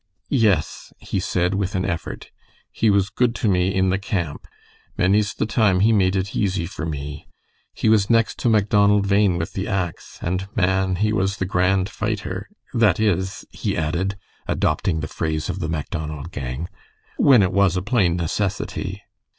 [0.31, 2.31] "Yes," he said, with an effort.
[2.71, 4.47] "He was good to me in the camp.
[4.97, 7.27] Many's the time he made it easy for me.
[7.75, 11.87] He was next to Macdonald Bhain with the ax, and, man, he was the grand
[11.87, 14.17] fighter that is," he added,
[14.47, 16.67] adopting the phrase of the Macdonald gang,
[17.17, 19.03] "when it was a plain necessity."